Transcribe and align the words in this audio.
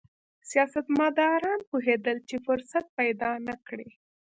سیاستمداران 0.49 1.59
پوهېدل 1.69 2.17
چې 2.29 2.35
فرصت 2.45 2.85
پیدا 2.99 3.31
نه 3.47 3.55
کړي. 3.67 3.89